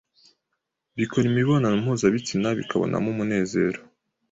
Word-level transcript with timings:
bikora 0.97 1.25
imibonano 1.31 1.75
mpuzabitsina 1.83 2.47
bikabonamo 2.59 3.07
umunezero 3.13 3.79